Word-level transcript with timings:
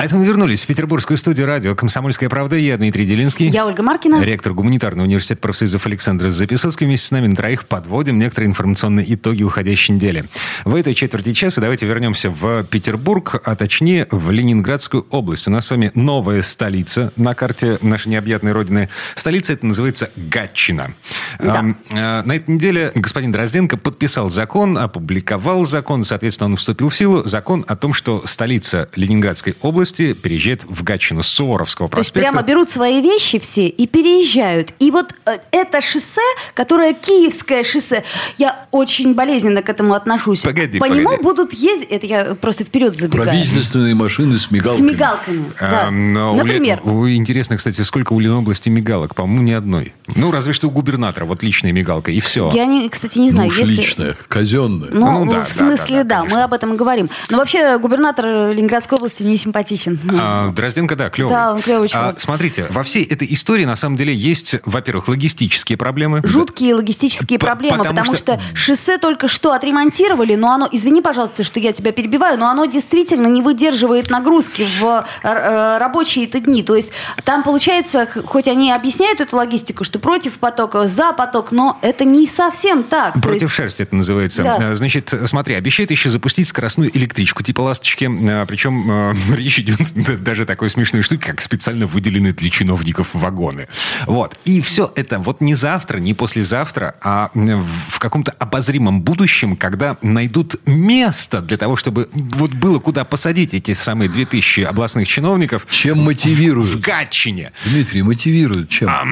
А 0.00 0.06
это 0.06 0.16
мы 0.16 0.24
вернулись 0.24 0.64
в 0.64 0.66
петербургскую 0.66 1.18
студию 1.18 1.46
радио 1.46 1.74
«Комсомольская 1.74 2.30
правда». 2.30 2.56
Я 2.56 2.78
Дмитрий 2.78 3.04
Делинский. 3.04 3.50
Я 3.50 3.66
Ольга 3.66 3.82
Маркина. 3.82 4.22
Ректор 4.22 4.54
гуманитарного 4.54 5.06
университета 5.06 5.42
профсоюзов 5.42 5.84
Александр 5.84 6.30
Записоцкий. 6.30 6.86
Вместе 6.86 7.08
с 7.08 7.10
нами 7.10 7.26
на 7.26 7.36
троих 7.36 7.66
подводим 7.66 8.18
некоторые 8.18 8.48
информационные 8.48 9.12
итоги 9.12 9.42
уходящей 9.42 9.94
недели. 9.94 10.24
В 10.64 10.74
этой 10.74 10.94
четверти 10.94 11.34
часа 11.34 11.60
давайте 11.60 11.84
вернемся 11.84 12.30
в 12.30 12.64
Петербург, 12.64 13.42
а 13.44 13.54
точнее 13.56 14.06
в 14.10 14.30
Ленинградскую 14.30 15.06
область. 15.10 15.46
У 15.48 15.50
нас 15.50 15.66
с 15.66 15.70
вами 15.70 15.90
новая 15.94 16.40
столица 16.40 17.12
на 17.16 17.34
карте 17.34 17.76
нашей 17.82 18.08
необъятной 18.08 18.52
родины. 18.52 18.88
Столица 19.16 19.52
это 19.52 19.66
называется 19.66 20.10
Гатчина. 20.16 20.94
Да. 21.38 21.62
А, 21.92 22.22
На 22.22 22.36
этой 22.36 22.54
неделе 22.54 22.90
господин 22.94 23.32
Дрозденко 23.32 23.76
подписал 23.76 24.30
закон, 24.30 24.78
опубликовал 24.78 25.66
закон, 25.66 26.06
соответственно, 26.06 26.52
он 26.52 26.56
вступил 26.56 26.88
в 26.88 26.96
силу. 26.96 27.22
Закон 27.26 27.66
о 27.68 27.76
том, 27.76 27.92
что 27.92 28.22
столица 28.26 28.88
Ленинградской 28.96 29.56
области 29.60 29.89
переезжает 29.94 30.64
в 30.64 30.82
Гатчину 30.82 31.22
с 31.22 31.28
Суворовского 31.28 31.88
То 31.88 31.98
есть 31.98 32.12
проспекта. 32.12 32.32
прямо 32.38 32.46
берут 32.46 32.70
свои 32.70 33.00
вещи 33.00 33.38
все 33.38 33.66
и 33.68 33.86
переезжают. 33.86 34.72
И 34.78 34.90
вот 34.90 35.12
э, 35.26 35.38
это 35.50 35.80
шоссе, 35.80 36.20
которое 36.54 36.94
Киевское 36.94 37.64
шоссе, 37.64 38.04
я 38.38 38.66
очень 38.70 39.14
болезненно 39.14 39.62
к 39.62 39.68
этому 39.68 39.94
отношусь. 39.94 40.40
Погоди, 40.42 40.78
По 40.78 40.86
погоди. 40.86 41.00
нему 41.04 41.16
будут 41.22 41.52
ездить, 41.52 41.88
это 41.90 42.06
я 42.06 42.34
просто 42.34 42.64
вперед 42.64 42.96
забегаю. 42.96 43.24
Правительственные 43.30 43.94
машины 43.94 44.36
с 44.36 44.42
С 44.42 44.50
мигалками. 44.50 44.88
мигалками. 44.90 45.44
да. 45.60 45.86
А, 45.88 45.90
Например. 45.90 46.80
У- 46.84 47.08
Интересно, 47.08 47.56
кстати, 47.56 47.80
сколько 47.82 48.12
у 48.12 48.20
Ленобласти 48.20 48.68
мигалок? 48.68 49.14
По-моему, 49.14 49.42
ни 49.42 49.52
одной. 49.52 49.92
Ну, 50.16 50.30
разве 50.30 50.52
что 50.52 50.68
у 50.68 50.70
губернатора. 50.70 51.24
Вот 51.24 51.42
личная 51.42 51.72
мигалка, 51.72 52.10
и 52.10 52.20
все. 52.20 52.50
Я, 52.54 52.66
не, 52.66 52.88
кстати, 52.88 53.18
не 53.18 53.26
Ну 53.26 53.30
знаю, 53.32 53.48
уж 53.50 53.58
если... 53.58 53.72
личное, 53.72 54.16
казенное. 54.28 54.88
Ну, 54.92 55.24
Ну, 55.24 55.32
да, 55.32 55.44
в 55.44 55.44
да, 55.44 55.44
смысле, 55.44 55.98
да, 55.98 56.04
да, 56.04 56.04
да, 56.04 56.16
конечно. 56.20 56.36
мы 56.38 56.44
об 56.44 56.52
этом 56.52 56.74
и 56.74 56.76
говорим. 56.76 57.08
Но 57.30 57.38
вообще 57.38 57.78
губернатор 57.78 58.24
Ленинградской 58.52 58.96
области 58.98 59.22
мне 59.22 59.36
симпатичен. 59.36 59.79
А, 60.12 60.50
Дрозденко, 60.50 60.96
да, 60.96 61.10
клевый. 61.10 61.32
Да, 61.34 61.52
он 61.54 61.60
клевый 61.60 61.88
чувак. 61.88 62.16
А, 62.16 62.20
смотрите, 62.20 62.66
во 62.70 62.82
всей 62.82 63.04
этой 63.04 63.30
истории 63.32 63.64
на 63.64 63.76
самом 63.76 63.96
деле 63.96 64.14
есть, 64.14 64.56
во-первых, 64.64 65.08
логистические 65.08 65.76
проблемы. 65.78 66.20
Жуткие 66.24 66.74
логистические 66.74 67.38
П- 67.38 67.46
проблемы, 67.46 67.78
потому 67.78 67.98
потому, 68.00 68.16
что- 68.16 68.38
что... 68.38 68.56
шоссе 68.56 68.98
только 68.98 69.28
что 69.28 69.52
отремонтировали, 69.52 70.34
но 70.34 70.50
оно, 70.52 70.68
извини, 70.70 71.02
пожалуйста, 71.02 71.44
что 71.44 71.60
я 71.60 71.72
тебя 71.72 71.92
перебиваю, 71.92 72.38
но 72.38 72.48
оно 72.48 72.64
действительно 72.66 73.26
не 73.26 73.42
выдерживает 73.42 74.10
нагрузки 74.10 74.66
в 74.80 75.04
э, 75.22 75.28
э, 75.28 75.78
рабочие 75.78 76.24
это 76.26 76.40
дни. 76.40 76.62
То 76.62 76.74
есть 76.74 76.90
там 77.24 77.42
получается, 77.42 78.08
хоть 78.24 78.48
они 78.48 78.72
объясняют 78.72 79.20
эту 79.20 79.36
логистику, 79.36 79.84
что 79.84 79.98
против 79.98 80.38
потока, 80.38 80.86
за 80.88 81.12
поток, 81.12 81.52
но 81.52 81.78
это 81.82 82.04
не 82.04 82.26
совсем 82.26 82.82
так. 82.82 83.20
Против 83.20 83.42
есть- 83.42 83.54
шерсти 83.54 83.82
это 83.82 83.94
называется. 83.96 84.42
Да. 84.42 84.56
А, 84.72 84.74
Значит, 84.74 85.12
смотри, 85.26 85.54
обещает 85.54 85.90
еще 85.90 86.10
запустить 86.10 86.48
скоростную 86.48 86.96
электричку 86.96 87.42
типа 87.42 87.60
«Ласточки». 87.60 88.08
А, 88.30 88.46
Причем 88.46 89.14
речь 89.34 89.58
идет 89.58 89.69
даже 90.20 90.44
такой 90.44 90.70
смешной 90.70 91.02
штуке, 91.02 91.30
как 91.30 91.40
специально 91.40 91.86
выделенные 91.86 92.32
для 92.32 92.50
чиновников 92.50 93.08
вагоны. 93.12 93.68
Вот. 94.06 94.38
И 94.44 94.60
все 94.60 94.92
это 94.96 95.18
вот 95.18 95.40
не 95.40 95.54
завтра, 95.54 95.98
не 95.98 96.14
послезавтра, 96.14 96.94
а 97.02 97.30
в 97.34 97.98
каком-то 97.98 98.32
обозримом 98.32 99.02
будущем, 99.02 99.56
когда 99.56 99.96
найдут 100.02 100.56
место 100.66 101.40
для 101.40 101.56
того, 101.56 101.76
чтобы 101.76 102.08
вот 102.12 102.52
было 102.52 102.78
куда 102.78 103.04
посадить 103.04 103.54
эти 103.54 103.74
самые 103.74 104.08
2000 104.08 104.62
областных 104.62 105.08
чиновников 105.08 105.66
Чем 105.70 106.00
в 106.00 106.04
мотивируют? 106.04 106.80
Гатчине. 106.80 107.52
Дмитрий, 107.64 108.02
мотивируют 108.02 108.68
чем? 108.68 108.88
А, 108.88 109.04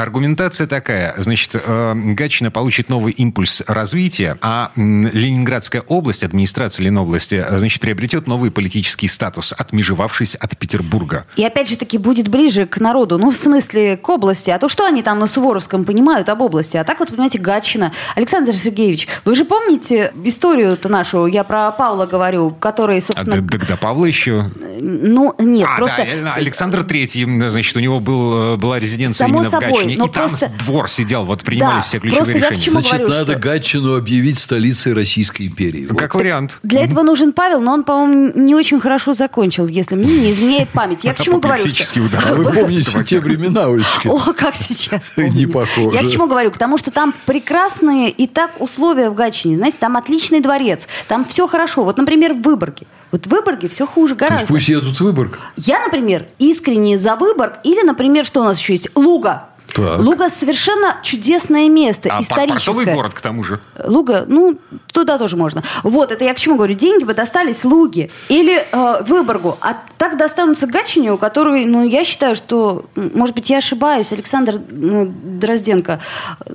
Аргументация 0.00 0.66
такая. 0.66 1.14
Значит, 1.16 1.54
э, 1.54 1.94
Гатчина 1.94 2.50
получит 2.50 2.88
новый 2.88 3.12
импульс 3.12 3.62
развития, 3.66 4.36
а 4.40 4.70
Ленинградская 4.76 5.82
область, 5.82 6.24
администрация 6.24 6.84
Ленобласти, 6.84 7.36
э, 7.36 7.58
значит, 7.58 7.80
приобретет 7.80 8.26
новый 8.26 8.50
политический 8.50 9.08
статус, 9.08 9.52
отмежевавшись 9.98 10.36
от 10.36 10.56
Петербурга. 10.56 11.24
И 11.36 11.44
опять 11.44 11.68
же 11.68 11.76
таки 11.76 11.98
будет 11.98 12.28
ближе 12.28 12.66
к 12.66 12.78
народу, 12.80 13.18
ну, 13.18 13.30
в 13.30 13.36
смысле, 13.36 13.96
к 13.96 14.08
области. 14.08 14.50
А 14.50 14.58
то 14.58 14.68
что 14.68 14.86
они 14.86 15.02
там 15.02 15.18
на 15.18 15.26
Суворовском 15.26 15.84
понимают 15.84 16.28
об 16.28 16.40
области? 16.40 16.76
А 16.76 16.84
так 16.84 17.00
вот, 17.00 17.08
понимаете, 17.08 17.38
Гатчина. 17.38 17.92
Александр 18.16 18.52
Сергеевич, 18.54 19.08
вы 19.24 19.34
же 19.34 19.44
помните 19.44 20.12
историю-то 20.24 20.88
нашу, 20.88 21.26
я 21.26 21.44
про 21.44 21.70
Павла 21.72 22.06
говорю, 22.06 22.50
который, 22.50 22.98
А 22.98 23.02
собственно... 23.02 23.40
д- 23.40 23.58
Тогда 23.58 23.76
Павла 23.76 24.04
еще... 24.06 24.46
Ну, 24.80 25.34
нет, 25.38 25.68
А, 25.70 25.76
просто... 25.78 26.06
да, 26.24 26.34
Александр 26.34 26.82
Третий, 26.84 27.24
значит, 27.50 27.76
у 27.76 27.80
него 27.80 28.00
был, 28.00 28.54
э, 28.54 28.56
была 28.56 28.78
резиденция 28.78 29.26
Само 29.26 29.40
именно 29.42 29.48
в 29.48 29.62
собой, 29.62 29.68
Гатчине, 29.84 29.96
но 29.98 30.06
и 30.06 30.10
там 30.10 30.28
просто- 30.28 30.50
двор 30.64 30.90
сидел, 30.90 31.24
вот 31.24 31.42
принимали 31.42 31.76
Да, 31.76 31.82
все 31.82 31.98
ключевые 31.98 32.24
просто 32.24 32.38
я 32.38 32.46
к 32.48 32.50
решения. 32.52 32.64
чему 32.64 32.80
Значит, 32.80 32.92
говорю, 32.98 33.08
надо 33.14 33.32
что- 33.32 33.40
Гатчину 33.40 33.96
объявить 33.96 34.38
столицей 34.38 34.92
Российской 34.92 35.46
империи. 35.46 35.86
Вот. 35.90 35.98
Как 35.98 36.14
вариант. 36.14 36.58
Для 36.62 36.84
этого 36.84 37.02
нужен 37.02 37.32
Павел, 37.32 37.60
но 37.60 37.72
он, 37.74 37.84
по-моему, 37.84 38.32
не 38.34 38.54
очень 38.54 38.80
хорошо 38.80 39.12
закончил, 39.12 39.66
если 39.66 39.94
мне 39.96 40.16
не 40.16 40.32
изменяет 40.32 40.68
память. 40.70 41.04
Я 41.04 41.14
к 41.14 41.20
чему 41.20 41.40
говорю? 41.40 41.66
что- 41.68 42.00
удар. 42.02 42.22
А 42.30 42.34
вы 42.34 42.52
помните 42.52 42.92
те 43.04 43.20
времена, 43.20 43.66
Олечка? 43.66 44.08
О, 44.08 44.32
как 44.32 44.54
сейчас 44.54 45.10
помню. 45.16 45.32
Не 45.32 45.46
похоже. 45.46 45.96
Я 45.96 46.02
к 46.02 46.08
чему 46.10 46.26
говорю? 46.26 46.50
К 46.50 46.58
тому, 46.58 46.78
что 46.78 46.90
там 46.90 47.12
прекрасные 47.26 48.10
и 48.10 48.26
так 48.26 48.60
условия 48.60 49.10
в 49.10 49.14
Гатчине. 49.14 49.56
Знаете, 49.56 49.78
там 49.80 49.96
отличный 49.96 50.40
дворец, 50.40 50.86
там 51.08 51.24
все 51.24 51.46
хорошо. 51.46 51.84
Вот, 51.84 51.96
например, 51.96 52.34
в 52.34 52.42
Выборге. 52.42 52.86
Вот 53.10 53.26
в 53.26 53.30
Выборге 53.30 53.68
все 53.68 53.86
хуже 53.86 54.14
То 54.14 54.24
есть 54.24 54.30
гораздо. 54.30 54.52
Пусть 54.52 54.68
едут 54.68 54.96
в 54.96 55.00
Выборг. 55.00 55.38
Я, 55.56 55.80
например, 55.80 56.26
искренне 56.38 56.98
за 56.98 57.16
Выборг. 57.16 57.58
Или, 57.64 57.82
например, 57.82 58.24
что 58.24 58.40
у 58.40 58.44
нас 58.44 58.58
еще 58.58 58.74
есть? 58.74 58.88
Луга. 58.94 59.47
Так. 59.72 60.00
Луга 60.00 60.28
совершенно 60.28 60.96
чудесное 61.02 61.68
место, 61.68 62.08
А 62.12 62.20
историческое. 62.20 62.72
портовый 62.72 62.94
город, 62.94 63.14
к 63.14 63.20
тому 63.20 63.44
же. 63.44 63.60
Луга, 63.84 64.24
ну, 64.26 64.58
туда 64.92 65.18
тоже 65.18 65.36
можно. 65.36 65.62
Вот, 65.82 66.10
это 66.10 66.24
я 66.24 66.34
к 66.34 66.38
чему 66.38 66.56
говорю. 66.56 66.74
Деньги 66.74 67.04
бы 67.04 67.14
достались 67.14 67.64
Луге 67.64 68.10
или 68.28 68.66
э, 68.70 69.02
Выборгу. 69.04 69.56
А 69.60 69.76
так 69.98 70.16
достанутся 70.16 70.66
Гатчине, 70.66 71.12
у 71.12 71.18
которой, 71.18 71.66
ну, 71.66 71.86
я 71.86 72.04
считаю, 72.04 72.34
что, 72.34 72.86
может 72.94 73.34
быть, 73.34 73.50
я 73.50 73.58
ошибаюсь, 73.58 74.12
Александр 74.12 74.60
ну, 74.70 75.12
Дрозденко, 75.22 76.00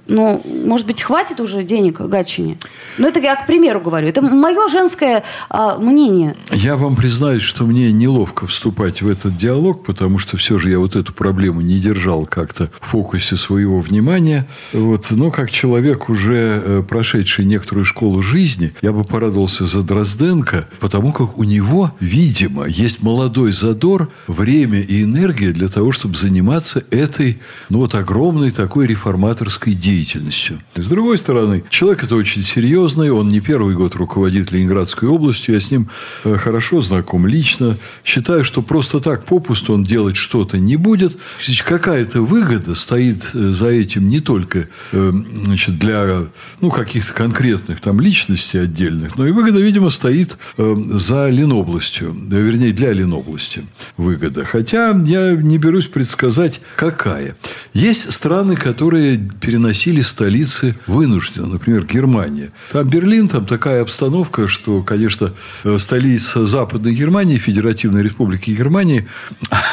ну, 0.07 0.41
может 0.65 0.87
быть, 0.87 1.01
хватит 1.01 1.39
уже 1.39 1.63
денег 1.63 2.01
Гатчине? 2.01 2.57
Ну, 2.97 3.07
это 3.07 3.19
я 3.19 3.35
к 3.35 3.45
примеру 3.45 3.81
говорю. 3.81 4.07
Это 4.07 4.21
мое 4.21 4.67
женское 4.69 5.23
а, 5.49 5.77
мнение. 5.77 6.35
Я 6.51 6.75
вам 6.75 6.95
признаюсь, 6.95 7.43
что 7.43 7.65
мне 7.65 7.91
неловко 7.91 8.47
вступать 8.47 9.01
в 9.01 9.09
этот 9.09 9.35
диалог, 9.35 9.85
потому 9.85 10.19
что 10.19 10.37
все 10.37 10.57
же 10.57 10.69
я 10.69 10.79
вот 10.79 10.95
эту 10.95 11.13
проблему 11.13 11.61
не 11.61 11.79
держал 11.79 12.25
как-то 12.25 12.69
в 12.81 12.95
фокусе 13.03 13.35
своего 13.35 13.81
внимания. 13.81 14.47
Вот. 14.71 15.11
Но 15.11 15.29
как 15.29 15.51
человек, 15.51 16.09
уже 16.09 16.61
э, 16.63 16.83
прошедший 16.87 17.43
некоторую 17.43 17.83
школу 17.83 18.21
жизни, 18.21 18.71
я 18.81 18.93
бы 18.93 19.03
порадовался 19.03 19.67
за 19.67 19.83
Дрозденко, 19.83 20.65
потому 20.79 21.11
как 21.11 21.37
у 21.37 21.43
него, 21.43 21.91
видимо, 21.99 22.65
есть 22.65 23.01
молодой 23.01 23.51
задор, 23.51 24.09
время 24.27 24.79
и 24.79 25.03
энергия 25.03 25.51
для 25.51 25.67
того, 25.67 25.91
чтобы 25.91 26.15
заниматься 26.15 26.83
этой, 26.91 27.39
ну 27.69 27.79
вот, 27.79 27.93
огромной 27.93 28.51
такой 28.51 28.87
реформаторской 28.87 29.73
деятельностью. 29.73 30.59
С 30.75 30.87
другой 30.87 31.17
стороны, 31.17 31.63
человек 31.69 32.05
это 32.05 32.15
очень 32.15 32.41
серьезный, 32.41 33.11
он 33.11 33.27
не 33.27 33.41
первый 33.41 33.75
год 33.75 33.95
руководит 33.95 34.51
Ленинградской 34.53 35.09
областью, 35.09 35.55
я 35.55 35.59
с 35.59 35.71
ним 35.71 35.89
э, 36.23 36.37
хорошо 36.37 36.81
знаком 36.81 37.27
лично. 37.27 37.77
Считаю, 38.05 38.45
что 38.45 38.61
просто 38.61 39.01
так 39.01 39.25
попусту 39.25 39.73
он 39.73 39.83
делать 39.83 40.15
что-то 40.15 40.57
не 40.57 40.77
будет. 40.77 41.17
Какая-то 41.65 42.21
выгода 42.21 42.75
стоит 42.93 43.25
э, 43.33 43.39
за 43.53 43.69
этим 43.69 44.07
не 44.07 44.19
только 44.19 44.67
э, 44.91 45.11
значит, 45.45 45.79
для 45.79 46.27
ну, 46.61 46.69
каких-то 46.69 47.11
конкретных 47.11 47.81
там 47.81 47.99
личностей 47.99 48.59
отдельных, 48.59 49.17
но 49.17 49.25
и 49.25 49.31
выгода, 49.31 49.59
видимо, 49.59 49.89
стоит 49.89 50.37
э, 50.57 50.75
за 50.91 51.29
Ленобластью, 51.29 52.15
вернее, 52.29 52.71
для 52.71 52.93
Ленобласти 52.93 53.65
выгода. 53.97 54.45
Хотя 54.45 54.89
я 55.05 55.31
не 55.31 55.57
берусь 55.57 55.87
предсказать, 55.87 56.61
какая. 56.75 57.35
Есть 57.73 58.13
страны, 58.13 58.55
которые 58.55 59.17
переносили 59.41 60.01
столицы 60.01 60.75
вынужденно. 60.85 61.47
Например, 61.47 61.85
Германия. 61.85 62.51
Там 62.71 62.87
Берлин, 62.87 63.27
там 63.27 63.47
такая 63.47 63.81
обстановка, 63.81 64.47
что, 64.47 64.83
конечно, 64.83 65.33
столица 65.79 66.45
Западной 66.45 66.93
Германии, 66.93 67.37
Федеративной 67.37 68.03
Республики 68.03 68.51
Германии, 68.51 69.07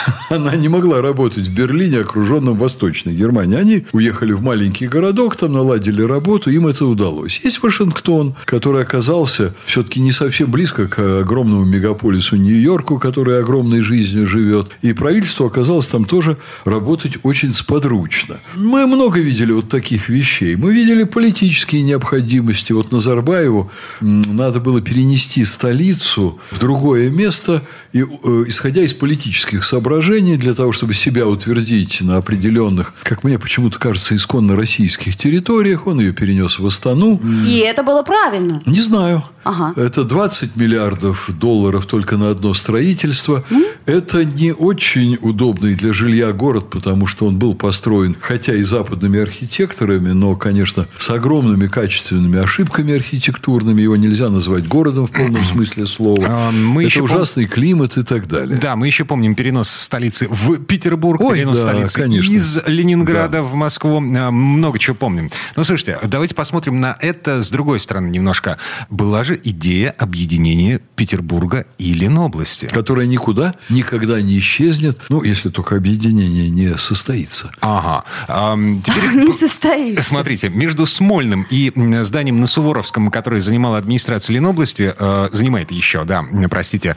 она 0.31 0.57
не 0.57 0.69
могла 0.69 1.01
работать 1.01 1.47
в 1.47 1.55
Берлине, 1.55 2.01
окруженном 2.01 2.57
Восточной 2.57 3.15
Германии. 3.15 3.57
Они 3.57 3.87
уехали 3.93 4.33
в 4.33 4.43
маленький 4.43 4.87
городок, 4.87 5.37
там 5.37 5.53
наладили 5.53 6.03
работу, 6.03 6.51
им 6.51 6.67
это 6.67 6.87
удалось. 6.87 7.41
Есть 7.45 7.63
Вашингтон, 7.63 8.35
который 8.45 8.83
оказался 8.83 9.55
все-таки 9.67 10.01
не 10.01 10.13
совсем 10.13 10.51
близко 10.51 10.89
к 10.89 11.21
огромному 11.21 11.65
мегаполису 11.65 12.37
Нью-Йорку, 12.37 12.99
который 12.99 13.39
огромной 13.39 13.81
жизнью 13.81 14.27
живет. 14.27 14.71
И 14.83 14.93
правительство 14.93 15.47
оказалось 15.47 15.87
там 15.87 16.05
тоже 16.05 16.37
работать 16.65 17.19
очень 17.23 17.53
сподручно. 17.53 18.41
Мы 18.55 18.87
много 18.87 19.21
видели 19.21 19.53
вот 19.53 19.69
таких 19.69 20.09
вещей. 20.09 20.57
Мы 20.57 20.73
видели 20.73 21.05
политические 21.05 21.83
необходимости. 21.83 22.73
Вот 22.73 22.93
Назарбаеву 22.93 23.71
надо 24.01 24.61
было 24.61 24.81
перенести 24.81 25.45
столицу 25.45 26.39
в 26.51 26.59
другое 26.59 27.11
место, 27.11 27.63
и, 27.93 28.01
э, 28.03 28.05
исходя 28.47 28.83
из 28.83 28.95
политических 28.95 29.65
соображений, 29.65 29.90
для 30.37 30.55
того, 30.55 30.73
чтобы 30.73 30.95
себя 30.95 31.27
утвердить 31.27 32.01
на 32.01 32.17
определенных, 32.17 32.95
как 33.03 33.25
мне 33.25 33.39
почему-то 33.39 33.79
кажется, 33.79 34.15
исконно 34.15 34.57
российских 34.57 35.17
территориях, 35.17 35.87
он 35.87 36.01
ее 36.01 36.13
перенес 36.13 36.59
в 36.59 36.67
Астану. 36.67 37.21
И 37.47 37.59
это 37.59 37.83
было 37.83 38.03
правильно. 38.03 38.63
Не 38.67 38.81
знаю. 38.81 39.25
Ага. 39.43 39.73
Это 39.81 40.05
20 40.05 40.57
миллиардов 40.57 41.31
долларов 41.39 41.87
только 41.87 42.17
на 42.17 42.31
одно 42.31 42.55
строительство. 42.55 43.45
Mm? 43.51 43.65
Это 43.87 44.25
не 44.25 44.53
очень 44.53 45.19
удобный 45.21 45.75
для 45.75 45.93
жилья 45.93 46.33
город, 46.33 46.71
потому 46.71 47.07
что 47.07 47.27
он 47.27 47.39
был 47.39 47.55
построен, 47.55 48.17
хотя 48.21 48.55
и 48.55 48.63
западными 48.63 49.21
архитекторами, 49.21 50.11
но, 50.11 50.37
конечно, 50.37 50.87
с 50.99 51.11
огромными 51.11 51.67
качественными 51.67 52.39
ошибками 52.39 52.95
архитектурными. 52.95 53.83
Его 53.83 53.97
нельзя 53.97 54.29
назвать 54.31 54.69
городом 54.69 55.07
в 55.07 55.11
полном 55.11 55.45
смысле 55.53 55.87
слова. 55.87 56.25
А, 56.29 56.51
мы 56.51 56.87
это 56.87 57.03
ужасный 57.03 57.47
пом... 57.47 57.55
климат 57.55 57.97
и 57.97 58.03
так 58.03 58.29
далее. 58.29 58.59
Да, 58.59 58.77
мы 58.77 58.87
еще 58.87 59.05
помним 59.05 59.35
перенос 59.35 59.71
столицы 59.71 60.29
в 60.29 60.59
Петербург, 60.59 61.21
Ой, 61.21 61.39
перенос 61.39 61.61
да, 61.61 61.71
столицы 61.71 62.01
конечно. 62.01 62.33
из 62.33 62.59
Ленинграда 62.67 63.39
да. 63.39 63.43
в 63.43 63.55
Москву. 63.55 64.03
А, 64.17 64.31
много 64.31 64.79
чего 64.79 64.95
помним. 64.97 65.31
Ну, 65.57 65.65
слушайте, 65.65 65.99
давайте 66.03 66.35
посмотрим 66.35 66.81
на 66.81 66.97
это 67.01 67.43
с 67.43 67.51
другой 67.51 67.81
стороны 67.81 68.09
немножко. 68.09 68.59
Была 68.89 69.25
же 69.25 69.41
идея 69.43 69.95
объединения 69.99 70.81
Петербурга 70.97 71.67
и 71.79 71.93
Ленобласти. 71.93 72.67
Которая 72.67 73.07
никуда 73.07 73.55
никогда 73.71 74.21
не 74.21 74.39
исчезнет, 74.39 74.99
ну, 75.09 75.23
если 75.23 75.49
только 75.49 75.77
объединение 75.77 76.49
не 76.49 76.77
состоится. 76.79 77.51
Ага. 77.61 78.05
А, 78.29 78.57
теперь, 78.85 79.11
не 79.25 79.33
состоится. 79.33 80.03
Смотрите, 80.03 80.49
между 80.49 80.87
Смольным 80.87 81.47
и 81.51 81.73
зданием 82.05 82.41
на 82.41 82.47
Суворовском, 82.47 83.11
которое 83.11 83.41
занимало 83.41 83.79
администрация 83.79 84.35
Ленобласти, 84.35 84.95
э, 84.97 85.29
занимает 85.33 85.71
еще, 85.71 86.05
да, 86.05 86.25
простите, 86.51 86.97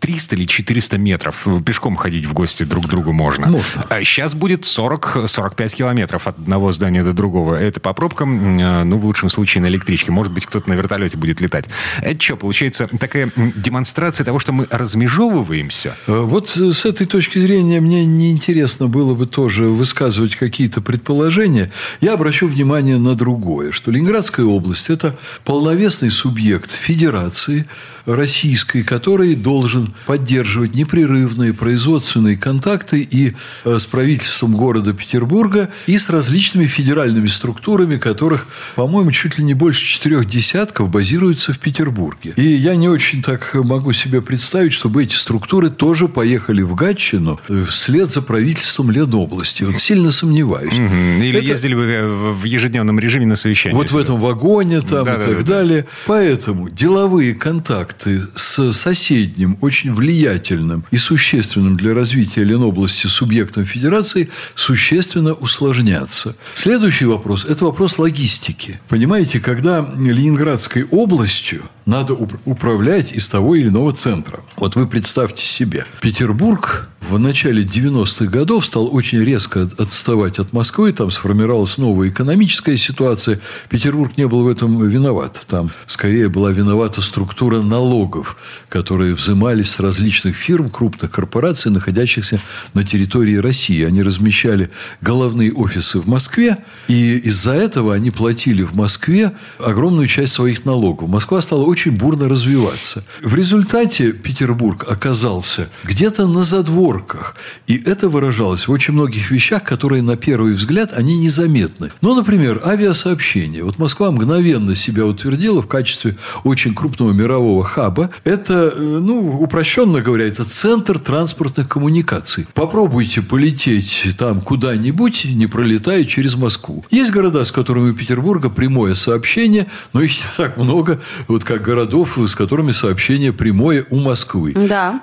300 0.00 0.36
или 0.36 0.46
400 0.46 0.98
метров. 0.98 1.46
Пешком 1.64 1.96
ходить 1.96 2.26
в 2.26 2.32
гости 2.32 2.64
друг 2.64 2.86
к 2.86 2.88
другу 2.88 3.12
можно. 3.12 3.48
Можно. 3.48 3.86
А 3.88 4.00
сейчас 4.00 4.34
будет 4.34 4.62
40-45 4.62 5.74
километров 5.74 6.26
от 6.26 6.38
одного 6.38 6.72
здания 6.72 7.02
до 7.02 7.12
другого. 7.12 7.54
Это 7.54 7.80
по 7.80 7.92
пробкам, 7.92 8.58
э, 8.58 8.84
ну, 8.84 8.98
в 8.98 9.04
лучшем 9.04 9.30
случае 9.30 9.62
на 9.62 9.66
электричке. 9.66 10.12
Может 10.12 10.32
быть, 10.32 10.46
кто-то 10.46 10.68
на 10.68 10.74
вертолете 10.74 11.16
будет 11.16 11.40
летать. 11.40 11.66
Это 12.00 12.22
что, 12.22 12.36
получается 12.36 12.88
такая 12.98 13.30
демонстрация 13.36 14.24
того, 14.24 14.38
что 14.38 14.52
мы 14.52 14.66
размежевываемся? 14.70 15.96
Э, 16.08 16.22
вот 16.22 16.56
э, 16.56 16.72
с 16.72 16.84
этой 16.84 17.06
точки 17.06 17.38
зрения 17.38 17.80
мне 17.80 18.04
неинтересно 18.04 18.88
было 18.88 19.14
бы 19.14 19.26
тоже 19.26 19.64
высказывать 19.66 20.34
какие-то 20.34 20.80
предположения. 20.80 21.70
Я 22.00 22.14
обращу 22.14 22.48
внимание 22.48 22.98
на 22.98 23.14
другое, 23.14 23.70
что 23.70 23.92
Ленинградская 23.92 24.46
область– 24.46 24.88
это 24.90 25.16
полновесный 25.44 26.10
субъект 26.10 26.72
федерации 26.72 27.66
российской, 28.06 28.82
который 28.82 29.34
должен 29.34 29.92
поддерживать 30.06 30.74
непрерывные 30.74 31.52
производственные 31.52 32.36
контакты 32.36 33.00
и 33.02 33.34
э, 33.64 33.78
с 33.78 33.86
правительством 33.86 34.56
города 34.56 34.94
Петербурга, 34.94 35.68
и 35.86 35.98
с 35.98 36.08
различными 36.08 36.64
федеральными 36.64 37.28
структурами, 37.28 37.98
которых, 37.98 38.48
по-моему, 38.74 39.12
чуть 39.12 39.36
ли 39.38 39.44
не 39.44 39.54
больше 39.54 39.84
четырех 39.84 40.26
десятков 40.26 40.88
базируются 40.88 41.52
в 41.52 41.58
в 41.58 41.60
Петербурге. 41.60 42.32
И 42.36 42.44
я 42.44 42.76
не 42.76 42.88
очень 42.88 43.22
так 43.22 43.52
могу 43.54 43.92
себе 43.92 44.22
представить, 44.22 44.72
чтобы 44.72 45.02
эти 45.02 45.16
структуры 45.16 45.70
тоже 45.70 45.97
поехали 46.06 46.62
в 46.62 46.74
Гатчину 46.74 47.40
э, 47.48 47.64
вслед 47.64 48.10
за 48.10 48.22
правительством 48.22 48.90
Ленобласти. 48.90 49.64
Вот 49.64 49.80
сильно 49.80 50.12
сомневаюсь. 50.12 50.72
Или 50.72 51.38
Это... 51.38 51.46
ездили 51.46 51.74
бы 51.74 51.84
э, 51.84 52.06
в 52.06 52.44
ежедневном 52.44 53.00
режиме 53.00 53.26
на 53.26 53.36
совещание. 53.36 53.76
Вот 53.76 53.90
в 53.90 53.96
этом 53.96 54.20
вагоне 54.20 54.82
там 54.82 55.04
да, 55.04 55.14
и 55.14 55.18
да, 55.18 55.24
так 55.24 55.36
да, 55.38 55.42
далее. 55.42 55.82
Да. 55.82 55.88
Поэтому 56.06 56.68
деловые 56.68 57.34
контакты 57.34 58.22
с 58.36 58.72
соседним, 58.72 59.58
очень 59.60 59.92
влиятельным 59.92 60.84
и 60.90 60.98
существенным 60.98 61.76
для 61.76 61.94
развития 61.94 62.44
Ленобласти 62.44 63.06
субъектом 63.06 63.64
федерации 63.64 64.28
существенно 64.54 65.32
усложнятся. 65.32 66.36
Следующий 66.54 67.06
вопрос– 67.06 67.44
это 67.48 67.64
вопрос 67.64 67.98
логистики. 67.98 68.80
Понимаете, 68.88 69.40
когда 69.40 69.88
Ленинградской 69.96 70.84
областью 70.84 71.62
надо 71.88 72.12
управлять 72.12 73.12
из 73.12 73.28
того 73.28 73.54
или 73.54 73.68
иного 73.68 73.92
центра. 73.92 74.40
Вот 74.56 74.76
вы 74.76 74.86
представьте 74.86 75.46
себе, 75.46 75.86
Петербург 76.00 76.88
в 77.08 77.18
начале 77.18 77.62
90-х 77.62 78.26
годов 78.26 78.66
стал 78.66 78.94
очень 78.94 79.24
резко 79.24 79.66
отставать 79.78 80.38
от 80.38 80.52
Москвы, 80.52 80.92
там 80.92 81.10
сформировалась 81.10 81.78
новая 81.78 82.10
экономическая 82.10 82.76
ситуация. 82.76 83.40
Петербург 83.70 84.12
не 84.18 84.26
был 84.26 84.42
в 84.42 84.48
этом 84.48 84.86
виноват. 84.86 85.40
Там 85.48 85.70
скорее 85.86 86.28
была 86.28 86.50
виновата 86.50 87.00
структура 87.00 87.60
налогов, 87.60 88.36
которые 88.68 89.14
взимались 89.14 89.70
с 89.70 89.80
различных 89.80 90.36
фирм, 90.36 90.68
крупных 90.68 91.10
корпораций, 91.10 91.70
находящихся 91.70 92.42
на 92.74 92.84
территории 92.84 93.36
России. 93.36 93.84
Они 93.84 94.02
размещали 94.02 94.68
головные 95.00 95.52
офисы 95.54 96.00
в 96.00 96.08
Москве, 96.08 96.58
и 96.88 97.16
из-за 97.18 97.52
этого 97.52 97.94
они 97.94 98.10
платили 98.10 98.62
в 98.62 98.74
Москве 98.74 99.32
огромную 99.58 100.08
часть 100.08 100.34
своих 100.34 100.66
налогов. 100.66 101.08
Москва 101.08 101.40
стала 101.40 101.64
очень 101.64 101.92
бурно 101.92 102.28
развиваться. 102.28 103.02
В 103.22 103.34
результате 103.34 104.12
Петербург 104.12 104.84
оказался 104.90 105.70
где-то 105.84 106.26
на 106.26 106.44
задворках. 106.44 107.36
И 107.66 107.76
это 107.76 108.08
выражалось 108.08 108.68
в 108.68 108.72
очень 108.72 108.94
многих 108.94 109.30
вещах, 109.30 109.64
которые 109.64 110.02
на 110.02 110.16
первый 110.16 110.52
взгляд, 110.52 110.92
они 110.96 111.16
незаметны. 111.16 111.90
Ну, 112.00 112.14
например, 112.14 112.62
авиасообщение. 112.64 113.64
Вот 113.64 113.78
Москва 113.78 114.10
мгновенно 114.10 114.74
себя 114.74 115.06
утвердила 115.06 115.62
в 115.62 115.66
качестве 115.66 116.16
очень 116.44 116.74
крупного 116.74 117.12
мирового 117.12 117.64
хаба. 117.64 118.10
Это, 118.24 118.72
э, 118.74 118.98
ну, 119.00 119.40
упрощенно 119.40 120.00
говоря, 120.00 120.26
это 120.26 120.44
центр 120.44 120.98
транспортных 120.98 121.68
коммуникаций. 121.68 122.46
Попробуйте 122.54 123.22
полететь 123.22 124.08
там 124.18 124.40
куда-нибудь, 124.40 125.24
не 125.26 125.46
пролетая 125.46 126.04
через 126.04 126.36
Москву. 126.36 126.84
Есть 126.90 127.10
города, 127.10 127.44
с 127.44 127.52
которыми 127.52 127.90
у 127.90 127.94
Петербурга 127.94 128.50
прямое 128.50 128.94
сообщение, 128.94 129.66
но 129.92 130.00
их 130.00 130.12
не 130.12 130.24
так 130.36 130.56
много, 130.56 131.00
вот 131.26 131.44
как 131.44 131.62
городов, 131.62 132.18
с 132.18 132.34
которыми 132.34 132.72
сообщение 132.72 133.32
прямое 133.32 133.84
у 133.90 133.98
Москвы. 133.98 134.54
Да. 134.54 135.00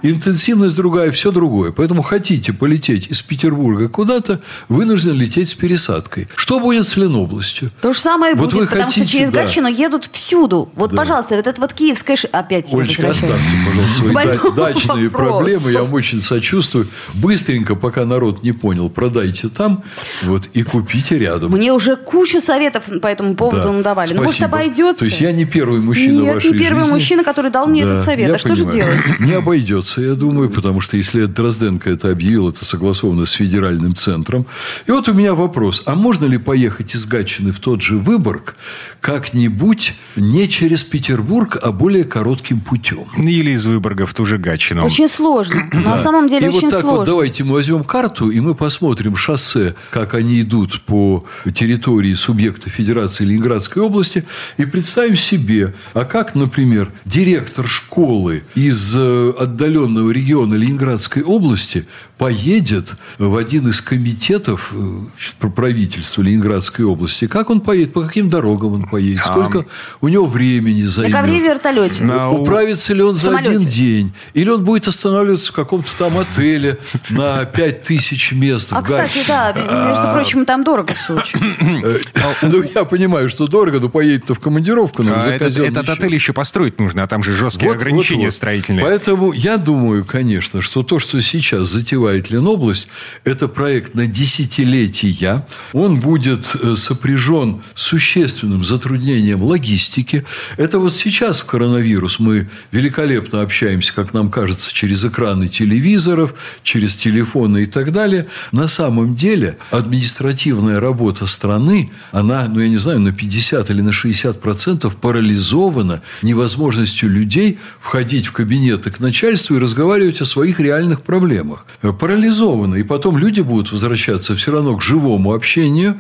Интенсивность 0.66 0.76
другая, 0.78 1.12
все 1.12 1.32
другое. 1.32 1.72
Поэтому 1.72 2.02
хотите 2.02 2.54
полететь 2.54 3.08
из 3.08 3.22
Петербурга 3.22 3.90
куда-то, 3.90 4.42
вынуждены 4.70 5.14
лететь 5.14 5.50
с 5.50 5.54
пересадкой. 5.54 6.28
Что 6.36 6.60
будет 6.60 6.88
с 6.88 6.98
Ленобластью? 6.98 7.72
То 7.82 7.94
же 7.94 8.00
самое 8.00 8.36
вот 8.36 8.52
будет, 8.52 8.54
вы 8.54 8.66
потому 8.66 8.86
хотите, 8.86 9.08
что 9.08 9.14
через 9.14 9.30
да. 9.30 9.42
Гатчину 9.42 9.68
едут 9.68 10.10
всюду. 10.12 10.70
Вот, 10.76 10.92
да. 10.92 10.98
пожалуйста, 10.98 11.36
вот 11.36 11.48
это 11.48 11.62
вот 11.62 11.74
киевская... 11.74 12.16
Опять 12.32 12.74
Олечка, 12.74 13.10
оставьте, 13.10 13.36
пожалуйста, 13.66 14.42
свои 14.42 14.56
дачные 14.56 15.10
проблемы. 15.10 15.72
Я 15.72 15.84
вам 15.84 15.94
очень 15.94 16.22
сочувствую. 16.22 16.88
Быстренько, 17.14 17.76
пока 17.76 18.06
народ 18.06 18.44
не 18.44 18.54
понял, 18.54 18.90
продайте 18.90 19.50
там 19.50 19.84
вот, 20.24 20.48
и 20.54 20.64
купите 20.64 21.20
рядом. 21.20 21.52
Мне 21.52 21.74
уже 21.74 21.96
кучу 21.96 22.40
советов 22.40 22.86
по 23.02 23.08
этому 23.08 23.36
поводу 23.36 23.64
да. 23.64 23.72
надавали. 23.72 24.08
Спасибо. 24.08 24.22
Ну, 24.22 24.28
может, 24.28 24.44
обойдется? 24.44 25.00
То 25.00 25.06
есть, 25.06 25.22
я 25.22 25.32
не 25.32 25.46
первый 25.46 25.82
мужчина 25.82 26.22
Нет, 26.22 26.36
вашей 26.36 26.52
не 26.52 26.58
первый 26.58 26.82
жизни. 26.82 26.94
мужчина, 26.94 27.24
который 27.24 27.52
дал 27.52 27.68
мне 27.68 27.84
да, 27.84 27.94
этот 27.94 28.06
совет. 28.06 28.34
А 28.34 28.40
что 28.40 28.50
понимаю. 28.50 28.72
же 28.72 28.78
делать? 28.78 29.20
Не 29.20 29.34
обойдется, 29.34 30.02
я 30.02 30.14
думаю, 30.14 30.50
потому 30.56 30.80
что 30.80 30.96
если 30.96 31.26
Дрозденко 31.26 31.90
это 31.90 32.10
объявил, 32.10 32.50
это 32.50 32.64
согласовано 32.64 33.26
с 33.26 33.32
федеральным 33.32 33.94
центром. 33.94 34.46
И 34.88 34.92
вот 34.92 35.10
у 35.10 35.14
меня 35.14 35.36
вопрос. 35.36 35.84
А 35.86 35.96
можно 35.96 36.26
ли 36.26 36.38
поехать 36.38 36.96
из 36.96 37.06
Гатчины 37.06 37.52
в 37.52 37.60
тот 37.60 37.82
же 37.82 37.98
Выборг 37.98 38.56
как-нибудь 39.02 39.96
не 40.16 40.48
через 40.48 40.84
Петербург, 40.84 41.58
а 41.62 41.74
более 41.74 42.06
коротким 42.06 42.62
путем? 42.62 43.06
Или 43.18 43.52
из 43.52 43.66
Выборга 43.66 44.06
в 44.06 44.14
ту 44.14 44.26
же 44.26 44.38
Гатчину. 44.38 44.86
Очень 44.86 45.10
сложно. 45.10 45.70
На 45.74 45.98
самом 45.98 46.30
деле 46.30 46.48
и 46.48 46.50
очень 46.50 46.62
вот 46.62 46.72
так 46.72 46.82
сложно. 46.82 47.00
Вот 47.00 47.06
давайте 47.06 47.44
мы 47.44 47.54
возьмем 47.54 47.84
карту, 47.84 48.30
и 48.30 48.40
мы 48.40 48.56
посмотрим 48.56 49.18
шоссе, 49.18 49.76
как 49.92 50.14
они 50.14 50.42
идут 50.42 50.82
по 50.84 51.26
территории 51.54 52.14
субъекта 52.14 52.70
Федерации 52.70 53.26
Ленинградской 53.26 53.84
области, 53.84 54.24
и 54.58 54.66
представим 54.66 55.18
себе, 55.18 55.74
а 55.94 56.06
как, 56.06 56.34
например, 56.34 56.94
директор 57.04 57.68
школы 57.68 58.44
из 58.56 58.96
э, 58.96 59.34
отдаленного 59.38 60.12
региона 60.12 60.45
Ленинградской 60.54 61.24
области 61.24 61.86
поедет 62.18 62.94
в 63.18 63.36
один 63.36 63.68
из 63.68 63.82
комитетов 63.82 64.74
э, 64.74 65.48
правительства 65.50 66.22
Ленинградской 66.22 66.86
области. 66.86 67.28
Как 67.28 67.50
он 67.50 67.60
поедет? 67.60 67.94
По 67.94 68.02
каким 68.02 68.30
дорогам 68.30 68.74
он 68.74 68.84
поедет? 68.88 69.24
Сколько 69.24 69.66
у 70.02 70.08
него 70.08 70.26
времени 70.26 70.84
займет? 70.84 71.14
На 71.14 71.22
ковре 71.22 71.40
вертолете. 71.40 72.04
На... 72.04 72.32
Управится 72.32 72.94
ли 72.94 73.04
он 73.04 73.16
за 73.16 73.28
Самолете. 73.28 73.50
один 73.50 73.68
день? 73.68 74.14
Или 74.34 74.50
он 74.50 74.64
будет 74.64 74.88
останавливаться 74.88 75.52
в 75.52 75.56
каком-то 75.56 75.90
там 75.98 76.18
отеле 76.18 76.78
на 77.10 77.46
5000 77.46 78.32
мест? 78.34 78.72
А, 78.72 78.82
кстати, 78.82 79.20
да, 79.28 79.54
между 79.54 80.14
прочим, 80.14 80.46
там 80.46 80.64
дорого 80.64 80.94
все 80.96 81.16
очень. 81.16 81.40
Э, 81.84 82.00
ну, 82.44 82.64
я 82.64 82.86
понимаю, 82.86 83.30
что 83.30 83.48
дорого, 83.48 83.80
но 83.80 83.90
поедет-то 83.90 84.36
в 84.36 84.40
командировку. 84.40 85.04
А 85.04 85.30
этот 85.30 85.90
отель 85.90 86.14
еще 86.14 86.34
построить 86.34 86.80
нужно, 86.80 87.04
а 87.04 87.08
там 87.08 87.24
же 87.24 87.36
жесткие 87.36 87.72
ограничения 87.72 88.32
строительные. 88.32 88.86
Поэтому 88.86 89.34
я 89.34 89.58
думаю, 89.58 90.06
конечно, 90.06 90.62
что 90.62 90.84
то, 90.84 91.00
что 91.00 91.20
сейчас 91.22 91.68
затевает 92.06 92.30
Ленобласть, 92.30 92.88
это 93.24 93.48
проект 93.48 93.96
на 93.96 94.06
десятилетия. 94.06 95.46
Он 95.74 96.00
будет 96.00 96.56
э, 96.56 96.76
сопряжен 96.76 97.64
существенным 97.74 98.64
затруднением 98.64 99.42
логистики. 99.44 100.24
Это 100.58 100.78
вот 100.80 100.94
сейчас 100.94 101.40
в 101.40 101.46
коронавирус 101.46 102.20
мы 102.20 102.48
великолепно 102.72 103.42
общаемся, 103.42 103.94
как 103.94 104.14
нам 104.14 104.30
кажется, 104.30 104.72
через 104.74 105.04
экраны 105.04 105.48
телевизоров, 105.48 106.36
через 106.64 106.96
телефоны 106.96 107.64
и 107.64 107.66
так 107.66 107.92
далее. 107.92 108.28
На 108.52 108.68
самом 108.68 109.16
деле 109.16 109.58
административная 109.72 110.80
работа 110.80 111.26
страны, 111.26 111.90
она, 112.12 112.48
ну 112.48 112.60
я 112.60 112.70
не 112.70 112.78
знаю, 112.78 113.00
на 113.00 113.12
50 113.12 113.70
или 113.72 113.82
на 113.82 113.92
60 113.92 114.40
процентов 114.42 114.96
парализована 114.96 116.02
невозможностью 116.22 117.10
людей 117.10 117.58
входить 117.80 118.28
в 118.28 118.32
кабинеты 118.32 118.92
к 118.92 119.00
начальству 119.00 119.56
и 119.56 119.60
разговаривать 119.60 120.22
о 120.22 120.26
своих 120.26 120.60
реальных 120.60 121.02
проблемах. 121.02 121.66
Парализованы. 122.00 122.80
И 122.80 122.84
потом 122.84 123.18
люди 123.18 123.42
будут 123.42 123.72
возвращаться 123.72 124.36
все 124.36 124.52
равно 124.52 124.76
к 124.76 124.82
живому 124.82 125.34
общению, 125.34 126.00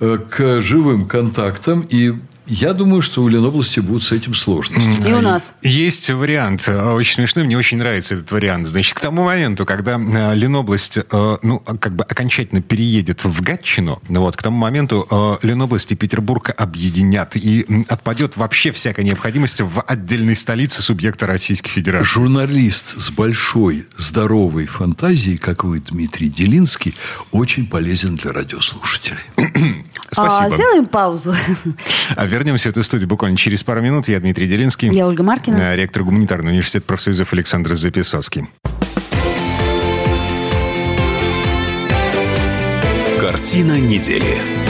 э, 0.00 0.18
к 0.30 0.60
живым 0.60 1.06
контактам 1.06 1.86
и 1.88 2.14
я 2.46 2.72
думаю, 2.72 3.02
что 3.02 3.22
у 3.22 3.28
Ленобласти 3.28 3.80
будут 3.80 4.02
с 4.02 4.12
этим 4.12 4.34
сложности. 4.34 5.08
И 5.08 5.12
у 5.12 5.20
нас. 5.20 5.54
Есть 5.62 6.10
вариант. 6.10 6.68
Очень 6.68 7.14
смешной. 7.14 7.44
Мне 7.44 7.58
очень 7.58 7.78
нравится 7.78 8.14
этот 8.14 8.30
вариант. 8.30 8.68
Значит, 8.68 8.94
к 8.94 9.00
тому 9.00 9.24
моменту, 9.24 9.66
когда 9.66 9.98
э, 9.98 10.34
Ленобласть, 10.34 10.98
э, 10.98 11.36
ну, 11.42 11.58
как 11.58 11.94
бы 11.94 12.04
окончательно 12.04 12.62
переедет 12.62 13.24
в 13.24 13.42
Гатчину, 13.42 14.00
вот, 14.08 14.36
к 14.36 14.42
тому 14.42 14.56
моменту 14.58 15.06
э, 15.10 15.46
Ленобласть 15.46 15.92
и 15.92 15.96
Петербург 15.96 16.50
объединят. 16.56 17.36
И 17.36 17.84
отпадет 17.88 18.36
вообще 18.36 18.72
всякая 18.72 19.04
необходимость 19.04 19.60
в 19.60 19.80
отдельной 19.86 20.36
столице 20.36 20.82
субъекта 20.82 21.26
Российской 21.26 21.70
Федерации. 21.70 22.06
Журналист 22.06 23.00
с 23.00 23.10
большой, 23.10 23.86
здоровой 23.96 24.66
фантазией, 24.66 25.38
как 25.38 25.64
вы, 25.64 25.80
Дмитрий 25.80 26.28
Делинский, 26.28 26.94
очень 27.32 27.66
полезен 27.66 28.16
для 28.16 28.32
радиослушателей. 28.32 29.18
Спасибо. 30.10 30.38
А, 30.38 30.50
сделаем 30.50 30.86
паузу. 30.86 31.34
Вернемся 32.36 32.68
в 32.68 32.72
эту 32.72 32.84
студию 32.84 33.08
буквально 33.08 33.38
через 33.38 33.64
пару 33.64 33.80
минут. 33.80 34.08
Я 34.08 34.20
Дмитрий 34.20 34.46
Делинский. 34.46 34.90
Я 34.90 35.06
Ольга 35.06 35.22
Маркина. 35.22 35.56
Э, 35.56 35.74
ректор 35.74 36.04
гуманитарного 36.04 36.50
университета 36.50 36.84
профсоюзов 36.84 37.32
Александр 37.32 37.74
Записоцкий. 37.74 38.44
Картина 43.18 43.80
недели. 43.80 44.65